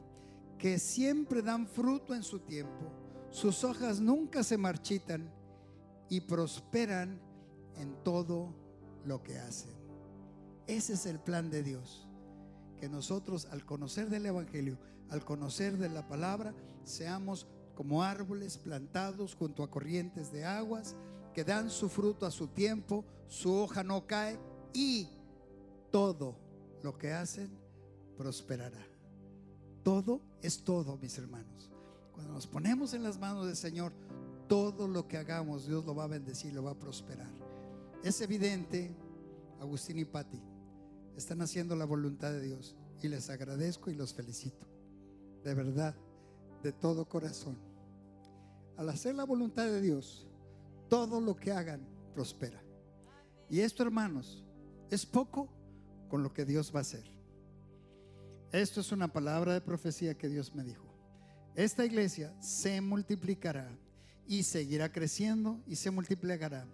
[0.57, 2.91] que siempre dan fruto en su tiempo,
[3.31, 5.31] sus hojas nunca se marchitan
[6.09, 7.21] y prosperan
[7.77, 8.53] en todo
[9.05, 9.71] lo que hacen.
[10.67, 12.08] Ese es el plan de Dios.
[12.79, 14.77] Que nosotros al conocer del Evangelio,
[15.09, 20.95] al conocer de la palabra, seamos como árboles plantados junto a corrientes de aguas,
[21.33, 24.39] que dan su fruto a su tiempo, su hoja no cae
[24.73, 25.07] y
[25.91, 26.35] todo
[26.83, 27.49] lo que hacen
[28.17, 28.85] prosperará.
[29.83, 31.71] Todo es todo, mis hermanos.
[32.11, 33.93] Cuando nos ponemos en las manos del Señor,
[34.47, 37.31] todo lo que hagamos, Dios lo va a bendecir, lo va a prosperar.
[38.03, 38.91] Es evidente,
[39.61, 40.41] Agustín y Patti,
[41.19, 44.65] están haciendo la voluntad de Dios y les agradezco y los felicito.
[45.43, 45.95] De verdad,
[46.63, 47.57] de todo corazón.
[48.77, 50.27] Al hacer la voluntad de Dios,
[50.89, 51.81] todo lo que hagan
[52.13, 52.61] prospera.
[53.49, 54.43] Y esto, hermanos,
[54.89, 55.49] es poco
[56.09, 57.03] con lo que Dios va a hacer.
[58.51, 60.85] Esto es una palabra de profecía que Dios me dijo.
[61.55, 63.69] Esta iglesia se multiplicará
[64.27, 66.65] y seguirá creciendo y se multiplicará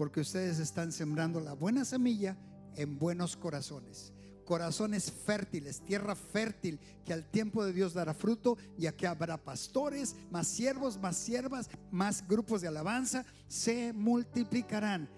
[0.00, 2.34] porque ustedes están sembrando la buena semilla
[2.76, 4.12] en buenos corazones.
[4.44, 10.16] Corazones fértiles, tierra fértil, que al tiempo de Dios dará fruto, ya que habrá pastores,
[10.30, 15.08] más siervos, más siervas, más grupos de alabanza, se multiplicarán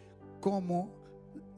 [0.41, 0.91] como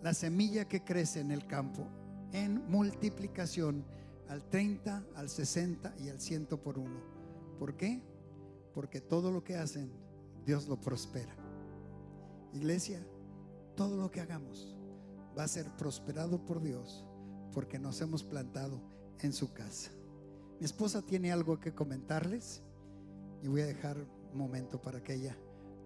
[0.03, 1.89] la semilla que crece en el campo,
[2.33, 3.85] en multiplicación
[4.29, 7.01] al 30, al 60 y al 100 por uno.
[7.59, 8.03] ¿Por qué?
[8.73, 9.91] Porque todo lo que hacen,
[10.45, 11.35] Dios lo prospera.
[12.53, 13.05] Iglesia,
[13.75, 14.74] todo lo que hagamos
[15.37, 17.05] va a ser prosperado por Dios
[17.53, 18.81] porque nos hemos plantado
[19.21, 19.91] en su casa.
[20.59, 22.63] Mi esposa tiene algo que comentarles
[23.43, 23.97] y voy a dejar
[24.33, 25.37] un momento para que ella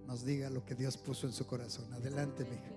[0.07, 1.93] nos diga lo que Dios puso en su corazón.
[1.93, 2.73] Adelante, mi hija.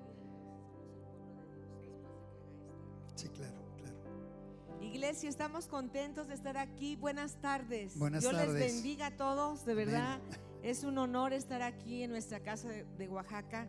[3.16, 4.82] Sí, claro, claro.
[4.82, 6.96] Iglesia, estamos contentos de estar aquí.
[6.96, 7.98] Buenas tardes.
[7.98, 8.54] Buenas Dios tardes.
[8.54, 10.20] les bendiga a todos, de verdad.
[10.64, 13.68] Es un honor estar aquí en nuestra casa de Oaxaca.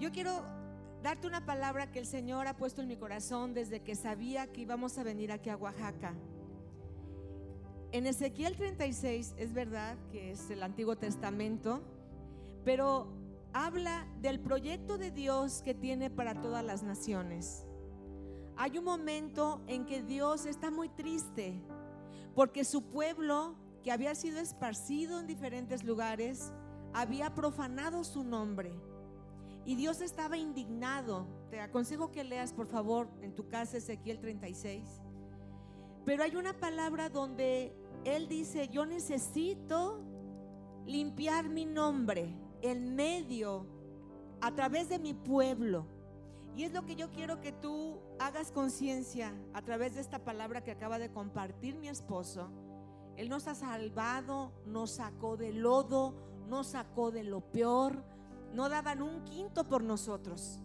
[0.00, 0.61] Yo quiero
[1.02, 4.60] darte una palabra que el Señor ha puesto en mi corazón desde que sabía que
[4.60, 6.14] íbamos a venir aquí a Oaxaca.
[7.90, 11.82] En Ezequiel 36 es verdad que es el Antiguo Testamento,
[12.64, 13.08] pero
[13.52, 17.66] habla del proyecto de Dios que tiene para todas las naciones.
[18.56, 21.60] Hay un momento en que Dios está muy triste
[22.34, 26.52] porque su pueblo, que había sido esparcido en diferentes lugares,
[26.94, 28.72] había profanado su nombre
[29.64, 31.26] y Dios estaba indignado.
[31.50, 35.02] Te aconsejo que leas, por favor, en tu casa Ezequiel 36.
[36.04, 40.00] Pero hay una palabra donde Él dice, yo necesito
[40.86, 43.66] limpiar mi nombre en medio,
[44.40, 45.86] a través de mi pueblo.
[46.56, 50.62] Y es lo que yo quiero que tú hagas conciencia a través de esta palabra
[50.62, 52.50] que acaba de compartir mi esposo.
[53.16, 56.14] Él nos ha salvado, nos sacó del lodo,
[56.48, 58.04] nos sacó de lo peor,
[58.54, 60.60] no daban un quinto por nosotros.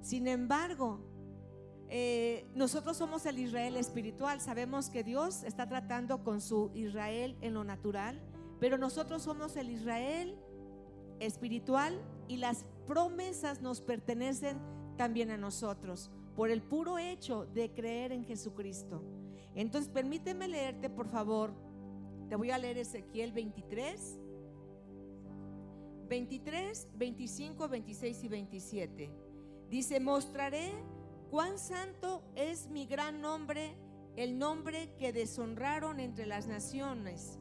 [0.00, 1.00] Sin embargo,
[1.88, 4.40] eh, nosotros somos el Israel espiritual.
[4.40, 8.20] Sabemos que Dios está tratando con su Israel en lo natural,
[8.60, 10.36] pero nosotros somos el Israel
[11.20, 14.58] espiritual y las promesas nos pertenecen
[14.96, 19.02] también a nosotros por el puro hecho de creer en Jesucristo.
[19.54, 21.52] Entonces, permíteme leerte, por favor.
[22.28, 24.18] Te voy a leer Ezequiel 23,
[26.12, 29.10] 23, 25, 26 y 27.
[29.70, 30.70] Dice, mostraré
[31.30, 33.74] cuán santo es mi gran nombre,
[34.16, 37.38] el nombre que deshonraron entre las naciones,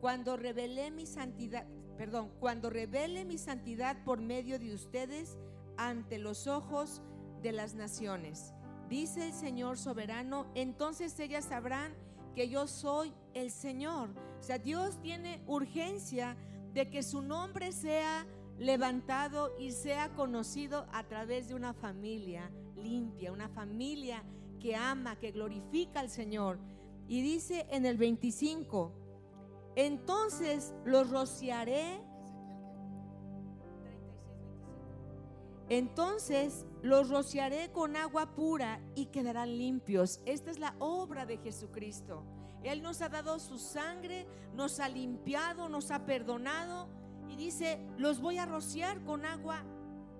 [0.00, 1.66] cuando revelé mi santidad,
[1.98, 5.36] perdón, cuando revele mi santidad por medio de ustedes
[5.76, 7.02] ante los ojos
[7.42, 8.54] de las naciones.
[8.88, 11.92] Dice el Señor soberano, entonces ellas sabrán
[12.36, 14.10] que yo soy el Señor.
[14.38, 16.36] O sea, Dios tiene urgencia
[16.72, 18.26] de que su nombre sea
[18.58, 24.22] levantado y sea conocido a través de una familia limpia, una familia
[24.60, 26.58] que ama, que glorifica al Señor.
[27.08, 28.92] Y dice en el 25,
[29.76, 32.00] entonces los rociaré.
[35.68, 40.20] Entonces los rociaré con agua pura y quedarán limpios.
[40.26, 42.24] Esta es la obra de Jesucristo.
[42.64, 46.88] Él nos ha dado su sangre, nos ha limpiado, nos ha perdonado
[47.28, 49.64] y dice, los voy a rociar con agua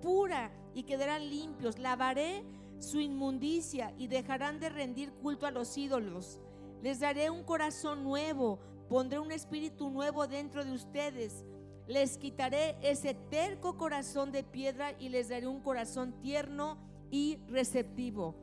[0.01, 1.79] pura y quedarán limpios.
[1.79, 2.43] Lavaré
[2.79, 6.39] su inmundicia y dejarán de rendir culto a los ídolos.
[6.81, 8.59] Les daré un corazón nuevo,
[8.89, 11.45] pondré un espíritu nuevo dentro de ustedes.
[11.87, 16.77] Les quitaré ese terco corazón de piedra y les daré un corazón tierno
[17.11, 18.35] y receptivo.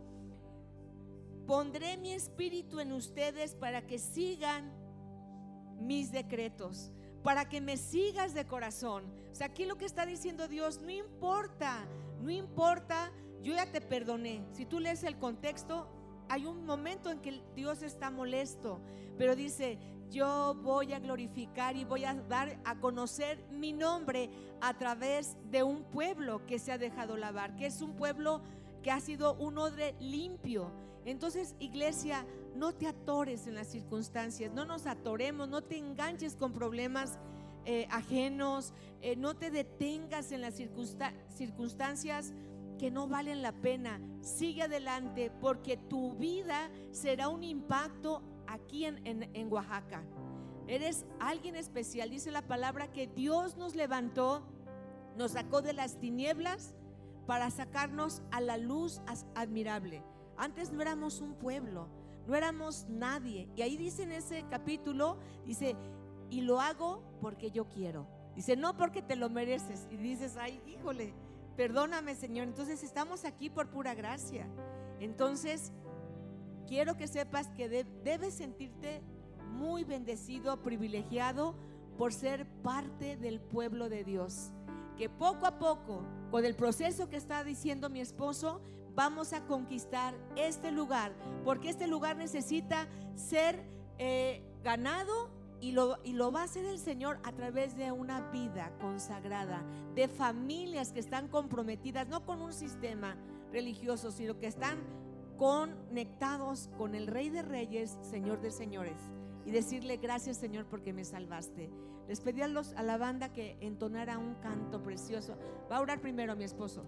[1.47, 4.73] Pondré mi espíritu en ustedes para que sigan
[5.81, 9.05] mis decretos, para que me sigas de corazón.
[9.33, 11.87] O sea, aquí lo que está diciendo Dios, no importa,
[12.21, 13.11] no importa,
[13.43, 14.45] yo ya te perdoné.
[14.53, 15.89] Si tú lees el contexto,
[16.31, 18.79] hay un momento en que Dios está molesto,
[19.19, 19.79] pero dice,
[20.13, 25.65] yo voy a glorificar y voy a dar a conocer mi nombre a través de
[25.65, 28.43] un pueblo que se ha dejado lavar, que es un pueblo
[28.85, 30.71] que ha sido un odre limpio.
[31.05, 32.25] Entonces, iglesia,
[32.55, 37.19] no te atores en las circunstancias, no nos atoremos, no te enganches con problemas
[37.65, 38.73] eh, ajenos,
[39.03, 42.33] eh, no te detengas en las circunstancias
[42.81, 44.01] que no valen la pena.
[44.23, 50.03] Sigue adelante porque tu vida será un impacto aquí en, Oaxaca.
[50.67, 52.09] Eres alguien especial.
[52.09, 54.47] Dice la palabra que Dios nos levantó,
[55.19, 56.75] nos sacó de las tinieblas
[57.27, 59.03] para sacarnos a la luz
[59.35, 60.03] admirable.
[60.39, 61.87] Antes no éramos un pueblo,
[62.27, 63.51] no éramos nadie.
[63.57, 65.77] Y ahí dice en ese capítulo, dice,
[66.31, 68.07] y lo hago porque yo quiero.
[68.35, 69.87] Dice, no porque te lo mereces.
[69.91, 71.13] Y dices, ay, híjole,
[71.61, 72.49] perdóname Señor.
[72.49, 74.47] Entonces estamos aquí por pura gracia.
[74.99, 75.73] Entonces,
[76.67, 79.03] quiero que sepas que debes sentirte
[79.51, 81.55] muy bendecido, privilegiado
[81.99, 84.53] por ser parte del pueblo de Dios.
[84.97, 88.63] Que poco a poco, con el proceso que está diciendo mi esposo,
[88.95, 91.13] vamos a conquistar este lugar,
[91.45, 93.63] porque este lugar necesita ser
[93.99, 95.29] eh, ganado
[95.61, 99.63] y lo, y lo, va a hacer el Señor a través de una vida consagrada,
[99.95, 103.17] de familias que están comprometidas, no con un sistema
[103.53, 104.79] religioso, sino que están
[105.37, 108.99] conectados con el Rey de Reyes, Señor de Señores,
[109.45, 111.71] y decirle gracias Señor porque me salvaste.
[112.09, 115.37] Les pedí a, los, a la banda que entonara un canto precioso.
[115.71, 116.85] Va a orar primero a mi esposo.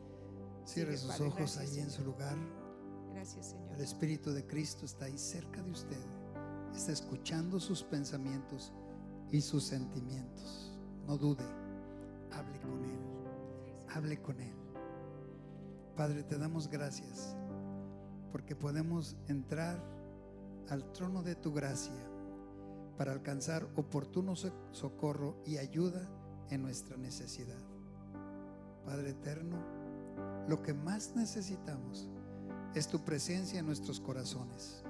[0.64, 2.36] Cierre sus ojos ahí en su lugar.
[3.12, 3.72] Gracias Señor.
[3.72, 6.21] El Espíritu de Cristo está ahí cerca de usted.
[6.74, 8.72] Está escuchando sus pensamientos
[9.30, 10.72] y sus sentimientos.
[11.06, 11.44] No dude.
[12.32, 12.98] Hable con Él.
[13.94, 14.54] Hable con Él.
[15.96, 17.36] Padre, te damos gracias
[18.30, 19.82] porque podemos entrar
[20.70, 21.92] al trono de tu gracia
[22.96, 24.34] para alcanzar oportuno
[24.72, 26.08] socorro y ayuda
[26.50, 27.60] en nuestra necesidad.
[28.86, 29.58] Padre eterno,
[30.48, 32.08] lo que más necesitamos
[32.74, 34.82] es tu presencia en nuestros corazones.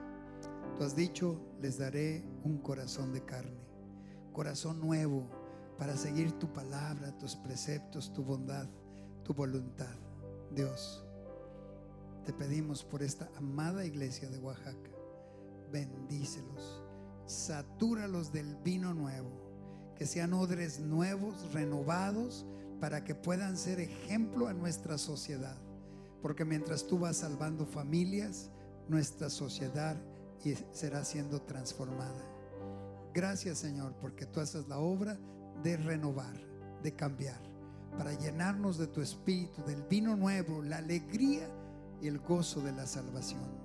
[0.82, 3.64] Has dicho, les daré un corazón de carne,
[4.32, 5.28] corazón nuevo
[5.78, 8.68] para seguir tu palabra, tus preceptos, tu bondad,
[9.22, 9.94] tu voluntad.
[10.50, 11.04] Dios,
[12.24, 14.90] te pedimos por esta amada iglesia de Oaxaca.
[15.70, 16.82] Bendícelos,
[17.26, 22.44] satúralos del vino nuevo, que sean odres nuevos, renovados,
[22.80, 25.56] para que puedan ser ejemplo a nuestra sociedad.
[26.22, 28.50] Porque mientras tú vas salvando familias,
[28.88, 29.96] nuestra sociedad
[30.72, 32.22] será siendo transformada.
[33.14, 35.18] Gracias Señor, porque tú haces la obra
[35.62, 36.34] de renovar,
[36.82, 37.40] de cambiar,
[37.96, 41.48] para llenarnos de tu espíritu, del vino nuevo, la alegría
[42.00, 43.62] y el gozo de la salvación.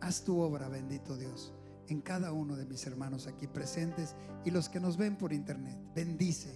[0.00, 1.52] Haz tu obra, bendito Dios,
[1.88, 5.76] en cada uno de mis hermanos aquí presentes y los que nos ven por internet.
[5.94, 6.54] Bendice,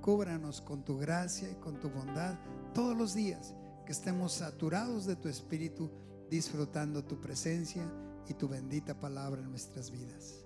[0.00, 2.34] cúbranos con tu gracia y con tu bondad
[2.74, 3.54] todos los días,
[3.86, 5.90] que estemos saturados de tu espíritu,
[6.28, 7.84] disfrutando tu presencia
[8.28, 10.44] y tu bendita palabra en nuestras vidas.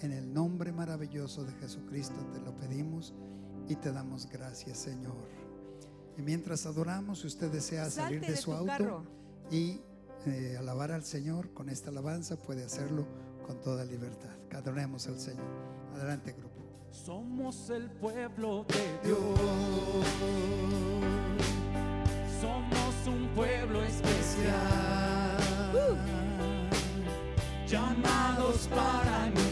[0.00, 3.14] En el nombre maravilloso de Jesucristo te lo pedimos
[3.68, 5.16] y te damos gracias, Señor.
[6.16, 9.04] Y mientras adoramos, si usted desea salir de de su auto carro.
[9.50, 9.80] y
[10.26, 13.06] eh, alabar al Señor con esta alabanza, puede hacerlo
[13.46, 14.36] con toda libertad.
[14.48, 15.46] Que Adoremos al Señor.
[15.94, 16.58] Adelante, grupo.
[16.90, 19.18] Somos el pueblo de Dios.
[22.40, 24.97] Somos un pueblo especial.
[27.70, 29.47] Llamados para anunciar